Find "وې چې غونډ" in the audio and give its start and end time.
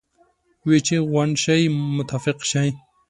0.67-1.33